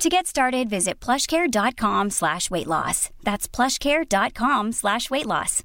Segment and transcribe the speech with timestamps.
[0.00, 3.10] To get started, visit plushcare.com slash weight loss.
[3.22, 5.62] That's plushcare.com slash weight loss.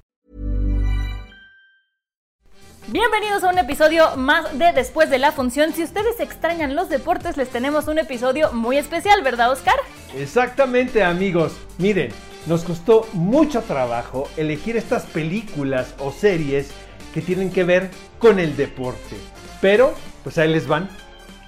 [2.88, 5.72] Bienvenidos a un episodio más de Después de la Función.
[5.72, 9.76] Si ustedes extrañan los deportes, les tenemos un episodio muy especial, ¿verdad, Oscar?
[10.14, 11.56] Exactamente, amigos.
[11.78, 12.10] Miren,
[12.44, 16.72] nos costó mucho trabajo elegir estas películas o series
[17.14, 19.16] que tienen que ver con el deporte.
[19.62, 20.90] Pero, pues ahí les van.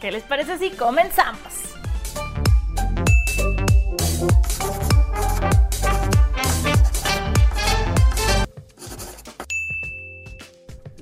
[0.00, 1.67] ¿Qué les parece si comenzamos?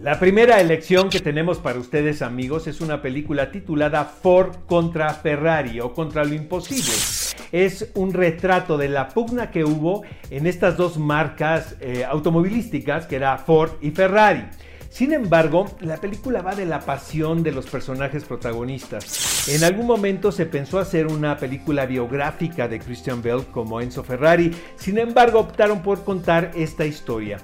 [0.03, 5.81] La primera elección que tenemos para ustedes amigos es una película titulada Ford contra Ferrari
[5.81, 6.93] o contra lo imposible.
[7.51, 13.17] Es un retrato de la pugna que hubo en estas dos marcas eh, automovilísticas que
[13.17, 14.45] era Ford y Ferrari.
[14.91, 19.49] Sin embargo, la película va de la pasión de los personajes protagonistas.
[19.49, 24.55] En algún momento se pensó hacer una película biográfica de Christian Bell como Enzo Ferrari,
[24.77, 27.39] sin embargo optaron por contar esta historia.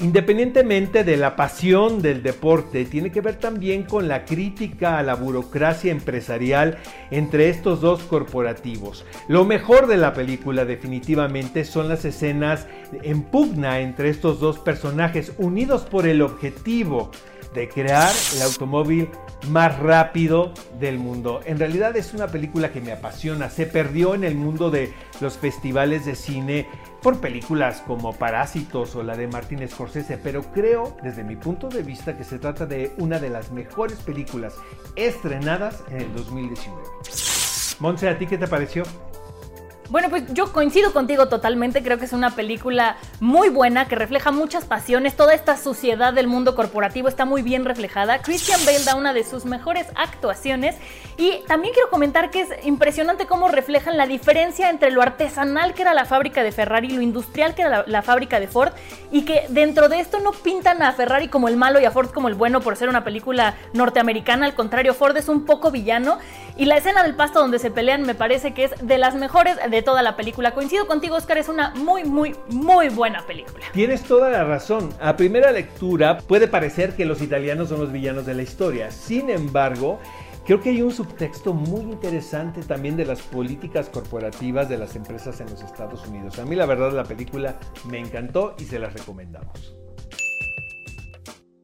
[0.00, 5.14] Independientemente de la pasión del deporte, tiene que ver también con la crítica a la
[5.14, 6.78] burocracia empresarial
[7.10, 9.04] entre estos dos corporativos.
[9.28, 12.66] Lo mejor de la película definitivamente son las escenas
[13.02, 17.10] en pugna entre estos dos personajes unidos por el objetivo
[17.54, 19.08] de crear el automóvil
[19.48, 21.40] más rápido del mundo.
[21.44, 23.50] En realidad es una película que me apasiona.
[23.50, 26.68] Se perdió en el mundo de los festivales de cine
[27.02, 31.82] por películas como Parásitos o la de Martin Scorsese, pero creo desde mi punto de
[31.82, 34.54] vista que se trata de una de las mejores películas
[34.96, 36.82] estrenadas en el 2019.
[37.80, 38.84] Monse, ¿a ti qué te pareció?
[39.90, 44.30] Bueno, pues yo coincido contigo totalmente, creo que es una película muy buena que refleja
[44.30, 48.22] muchas pasiones, toda esta suciedad del mundo corporativo está muy bien reflejada.
[48.22, 50.76] Christian Bale da una de sus mejores actuaciones
[51.16, 55.82] y también quiero comentar que es impresionante cómo reflejan la diferencia entre lo artesanal que
[55.82, 58.72] era la fábrica de Ferrari y lo industrial que era la fábrica de Ford
[59.10, 62.10] y que dentro de esto no pintan a Ferrari como el malo y a Ford
[62.10, 66.18] como el bueno por ser una película norteamericana, al contrario, Ford es un poco villano
[66.60, 69.56] y la escena del pasto donde se pelean me parece que es de las mejores
[69.70, 70.52] de toda la película.
[70.52, 73.64] Coincido contigo, Oscar, es una muy, muy, muy buena película.
[73.72, 74.90] Tienes toda la razón.
[75.00, 78.90] A primera lectura puede parecer que los italianos son los villanos de la historia.
[78.90, 79.98] Sin embargo,
[80.46, 85.38] Creo que hay un subtexto muy interesante también de las políticas corporativas de las empresas
[85.40, 86.38] en los Estados Unidos.
[86.40, 89.76] A mí la verdad la película me encantó y se las recomendamos.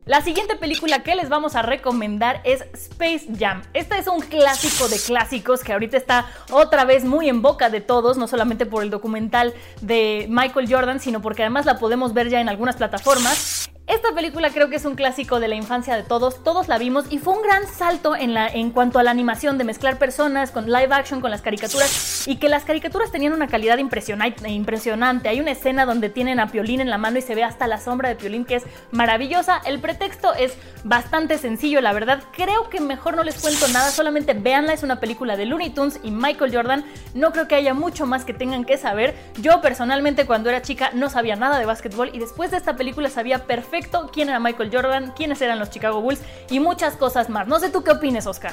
[0.07, 3.63] La siguiente película que les vamos a recomendar es Space Jam.
[3.75, 7.81] Este es un clásico de clásicos que ahorita está otra vez muy en boca de
[7.81, 12.29] todos, no solamente por el documental de Michael Jordan, sino porque además la podemos ver
[12.29, 13.69] ya en algunas plataformas.
[13.87, 17.05] Esta película creo que es un clásico de la infancia de todos, todos la vimos
[17.09, 20.89] y fue un gran salto en, cuanto a la animación de mezclar personas con live
[20.91, 24.49] action, con las caricaturas y que las caricaturas tenían una calidad impresionante.
[24.51, 25.29] impresionante.
[25.29, 27.79] Hay una escena donde tienen a Piolín en la mano y se ve hasta la
[27.79, 29.63] sombra de Piolín que es maravillosa.
[29.65, 32.25] El pretexto es bastante sencillo, la verdad.
[32.33, 36.01] Creo que mejor no les cuento nada, solamente véanla, es una película de Looney Tunes
[36.03, 36.85] y Michael Jordan.
[37.15, 39.15] No creo que haya mucho más que tengan que saber.
[39.41, 43.11] Yo personalmente cuando era chica no sabía nada de básquetbol y después de esta película
[43.11, 43.76] sabía perfectamente
[44.13, 46.21] quién era Michael Jordan, quiénes eran los Chicago Bulls
[46.51, 47.47] y muchas cosas más.
[47.47, 48.53] No sé tú qué opines, Oscar.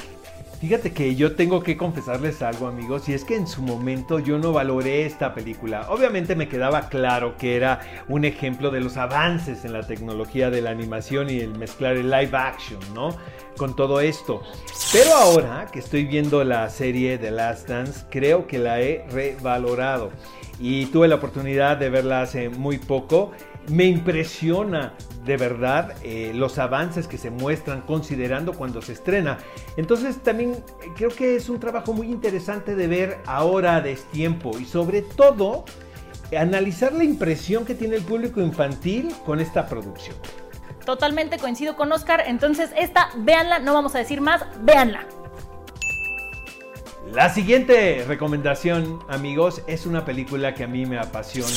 [0.64, 4.38] Fíjate que yo tengo que confesarles algo amigos y es que en su momento yo
[4.38, 5.88] no valoré esta película.
[5.90, 10.62] Obviamente me quedaba claro que era un ejemplo de los avances en la tecnología de
[10.62, 13.14] la animación y el mezclar el live action, ¿no?
[13.58, 14.42] Con todo esto.
[14.94, 20.12] Pero ahora que estoy viendo la serie The Last Dance, creo que la he revalorado.
[20.62, 23.34] Y tuve la oportunidad de verla hace muy poco.
[23.70, 24.94] Me impresiona
[25.26, 29.38] de verdad eh, los avances que se muestran considerando cuando se estrena.
[29.78, 34.58] Entonces también eh, creo que es un trabajo muy interesante de ver ahora de tiempo
[34.60, 35.66] y sobre todo
[36.38, 40.16] analizar la impresión que tiene el público infantil con esta producción.
[40.86, 45.06] Totalmente coincido con Oscar, entonces esta, véanla, no vamos a decir más, véanla.
[47.12, 51.52] La siguiente recomendación, amigos, es una película que a mí me apasiona,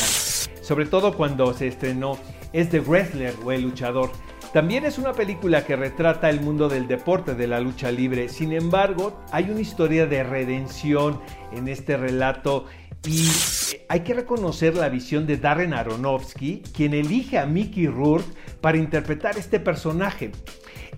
[0.66, 2.18] sobre todo cuando se estrenó
[2.52, 4.10] es The Wrestler o El Luchador.
[4.52, 8.28] También es una película que retrata el mundo del deporte, de la lucha libre.
[8.28, 11.20] Sin embargo, hay una historia de redención
[11.52, 12.64] en este relato
[13.04, 13.28] Y
[13.72, 18.26] eh, hay que reconocer la visión de Darren Aronofsky, quien elige a Mickey Rourke
[18.60, 20.32] para interpretar este personaje.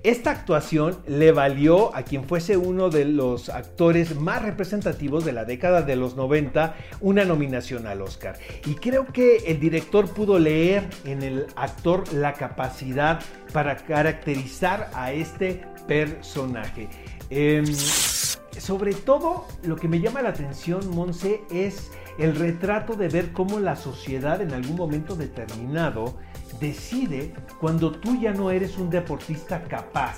[0.02, 5.44] Esta actuación le valió a quien fuese uno de los actores más representativos de la
[5.44, 8.38] década de los 90 una nominación al Oscar.
[8.66, 13.20] Y creo que el director pudo leer en el actor la capacidad
[13.52, 16.88] para caracterizar a este personaje.
[17.30, 23.32] Em, sobre todo, lo que me llama la atención, Monse, es el retrato de ver
[23.32, 26.16] cómo la sociedad en algún momento determinado
[26.60, 30.16] decide cuando tú ya no eres un deportista capaz,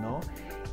[0.00, 0.20] ¿no?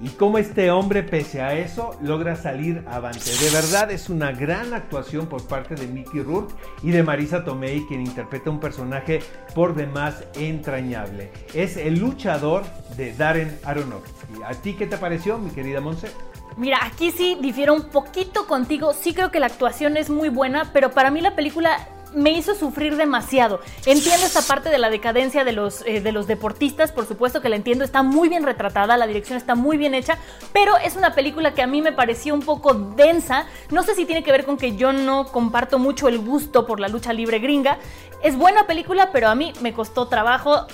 [0.01, 3.31] Y cómo este hombre, pese a eso, logra salir avante.
[3.39, 6.53] De verdad es una gran actuación por parte de Mickey Rourke
[6.83, 9.21] y de Marisa Tomei, quien interpreta un personaje
[9.53, 11.31] por demás entrañable.
[11.53, 12.63] Es el luchador
[12.97, 14.43] de Darren Aronofsky.
[14.45, 16.11] ¿A ti qué te pareció, mi querida Monse?
[16.57, 18.93] Mira, aquí sí difiero un poquito contigo.
[18.93, 22.55] Sí creo que la actuación es muy buena, pero para mí la película me hizo
[22.55, 23.59] sufrir demasiado.
[23.85, 27.49] Entiendo esta parte de la decadencia de los, eh, de los deportistas, por supuesto que
[27.49, 30.17] la entiendo, está muy bien retratada, la dirección está muy bien hecha,
[30.53, 33.45] pero es una película que a mí me pareció un poco densa.
[33.71, 36.79] No sé si tiene que ver con que yo no comparto mucho el gusto por
[36.79, 37.77] la lucha libre gringa.
[38.23, 40.65] Es buena película, pero a mí me costó trabajo,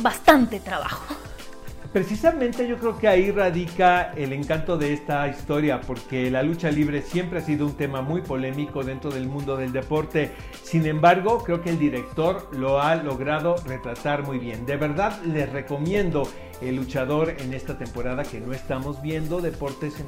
[0.00, 1.15] bastante trabajo.
[1.92, 7.02] Precisamente yo creo que ahí radica el encanto de esta historia, porque la lucha libre
[7.02, 10.32] siempre ha sido un tema muy polémico dentro del mundo del deporte.
[10.62, 14.66] Sin embargo, creo que el director lo ha logrado retratar muy bien.
[14.66, 16.28] De verdad les recomiendo
[16.60, 20.06] el luchador en esta temporada que no estamos viendo deportes en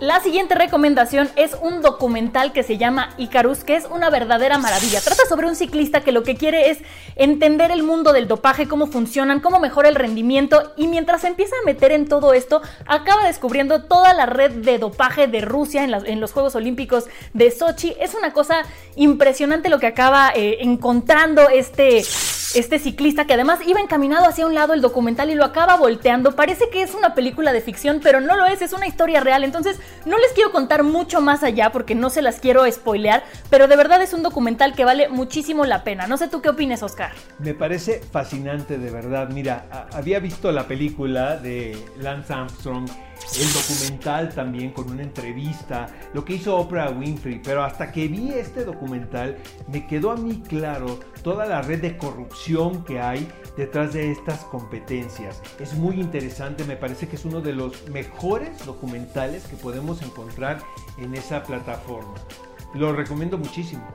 [0.00, 5.00] la siguiente recomendación es un documental que se llama Icarus, que es una verdadera maravilla.
[5.00, 6.78] Trata sobre un ciclista que lo que quiere es
[7.14, 11.54] entender el mundo del dopaje, cómo funcionan, cómo mejora el rendimiento y mientras se empieza
[11.62, 16.20] a meter en todo esto, acaba descubriendo toda la red de dopaje de Rusia en,
[16.20, 17.96] los Juegos Olímpicos de Sochi.
[17.98, 18.64] Es una cosa
[18.96, 22.04] impresionante lo que acaba eh, encontrando este
[22.58, 26.32] este ciclista que además iba encaminado hacia un lado el documental y lo acaba volteando.
[26.32, 29.44] Parece que es una película de ficción, pero no lo es, es una historia real.
[29.44, 33.68] Entonces no les quiero contar mucho más allá porque no se las quiero spoilear, pero
[33.68, 36.06] de verdad es un documental que vale muchísimo la pena.
[36.06, 37.12] No sé tú qué opines, Oscar.
[37.38, 39.28] Me parece fascinante, de verdad.
[39.28, 42.88] Mira, había visto la película de Lance Armstrong
[43.38, 48.30] el documental también con una entrevista, lo que hizo Oprah Winfrey, pero hasta que vi
[48.30, 49.36] este documental
[49.68, 54.44] me quedó a mí claro toda la red de corrupción que hay detrás de estas
[54.44, 55.42] competencias.
[55.58, 60.58] Es muy interesante, me parece que es uno de los mejores documentales que podemos encontrar
[60.98, 62.14] en esa plataforma.
[62.74, 63.86] Lo recomiendo muchísimo.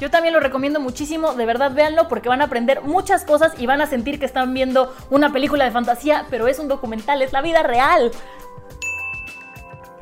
[0.00, 3.66] Yo también lo recomiendo muchísimo, de verdad véanlo porque van a aprender muchas cosas y
[3.66, 7.34] van a sentir que están viendo una película de fantasía, pero es un documental, es
[7.34, 8.10] la vida real.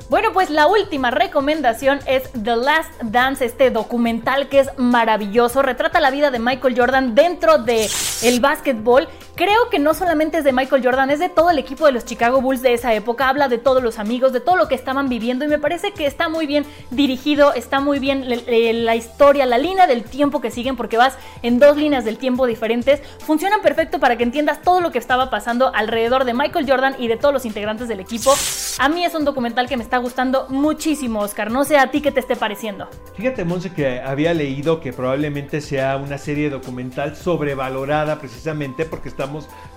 [0.08, 6.00] Bueno, pues la última recomendación es The Last Dance, este documental que es maravilloso, retrata
[6.00, 7.90] la vida de Michael Jordan dentro de
[8.22, 9.06] el básquetbol.
[9.38, 12.04] Creo que no solamente es de Michael Jordan, es de todo el equipo de los
[12.04, 15.08] Chicago Bulls de esa época, habla de todos los amigos, de todo lo que estaban
[15.08, 19.58] viviendo y me parece que está muy bien dirigido, está muy bien la historia, la
[19.58, 24.00] línea del tiempo que siguen porque vas en dos líneas del tiempo diferentes, funcionan perfecto
[24.00, 27.32] para que entiendas todo lo que estaba pasando alrededor de Michael Jordan y de todos
[27.32, 28.34] los integrantes del equipo.
[28.80, 31.52] A mí es un documental que me está gustando muchísimo, Oscar.
[31.52, 32.88] No sé a ti qué te esté pareciendo.
[33.14, 39.08] Fíjate, Monse, que había leído que probablemente sea una serie documental sobrevalorada precisamente porque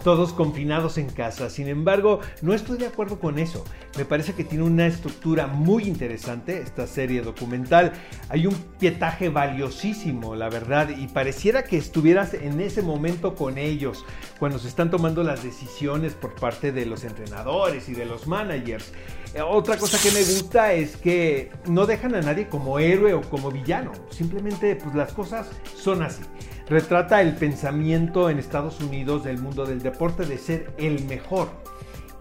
[0.03, 1.49] todos confinados en casa.
[1.49, 3.63] Sin embargo, no estoy de acuerdo con eso.
[3.97, 7.93] Me parece que tiene una estructura muy interesante esta serie documental.
[8.29, 14.05] Hay un pietaje valiosísimo, la verdad, y pareciera que estuvieras en ese momento con ellos,
[14.39, 18.91] cuando se están tomando las decisiones por parte de los entrenadores y de los managers.
[19.33, 23.21] Eh, otra cosa que me gusta es que no dejan a nadie como héroe o
[23.21, 23.91] como villano.
[24.09, 26.23] Simplemente pues las cosas son así.
[26.71, 31.49] Retrata el pensamiento en Estados Unidos del mundo del deporte de ser el mejor.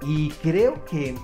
[0.02, 1.14] Y creo que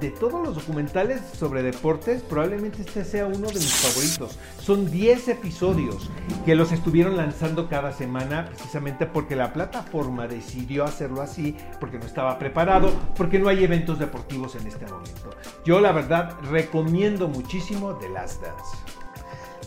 [0.00, 4.36] de todos los documentales sobre deportes, probablemente este sea uno de mis favoritos.
[4.60, 6.10] Son 10 episodios
[6.44, 12.04] que los estuvieron lanzando cada semana precisamente porque la plataforma decidió hacerlo así, porque no
[12.04, 15.30] estaba preparado, porque no hay eventos deportivos en este momento.
[15.64, 18.89] Yo la verdad recomiendo muchísimo The Last Dance.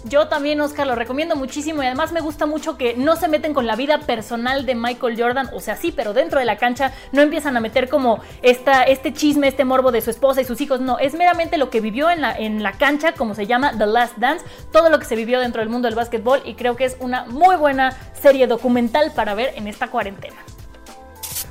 [0.06, 3.54] Yo también, Oscar, lo recomiendo muchísimo y además me gusta mucho que no se meten
[3.54, 6.92] con la vida personal de Michael Jordan, o sea, sí, pero dentro de la cancha
[7.14, 10.60] no empiezan a meter como esta, este chisme, este morbo de su esposa y sus
[10.60, 13.78] hijos, no, es meramente lo que vivió en la, en la cancha, como se llama
[13.78, 16.76] The Last Dance, todo lo que se vivió dentro del mundo del básquetbol y creo
[16.76, 20.36] que es una muy buena serie documental para ver en esta cuarentena.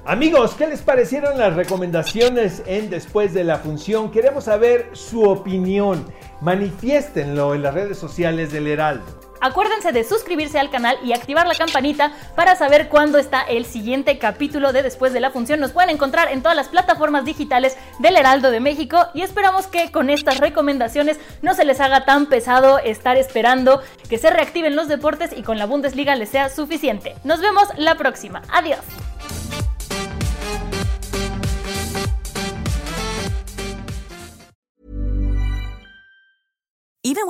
[0.04, 4.10] Amigos, ¿qué les parecieron las recomendaciones en después de la función?
[4.10, 6.12] Queremos saber su opinión.
[6.42, 9.04] Manifiéstenlo en las redes sociales del Heraldo.
[9.40, 14.18] Acuérdense de suscribirse al canal y activar la campanita para saber cuándo está el siguiente
[14.18, 15.60] capítulo de Después de la Función.
[15.60, 19.92] Nos pueden encontrar en todas las plataformas digitales del Heraldo de México y esperamos que
[19.92, 24.88] con estas recomendaciones no se les haga tan pesado estar esperando que se reactiven los
[24.88, 27.14] deportes y con la Bundesliga les sea suficiente.
[27.24, 28.42] Nos vemos la próxima.
[28.52, 28.80] Adiós.